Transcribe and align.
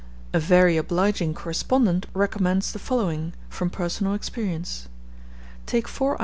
A 0.33 0.39
very 0.39 0.77
obliging 0.77 1.35
correspondent 1.35 2.07
recommends 2.15 2.71
the 2.71 2.79
following, 2.79 3.33
from 3.49 3.69
personal 3.69 4.15
experience: 4.15 4.87
Take 5.67 5.87
4 5.87 6.15
oz. 6.15 6.19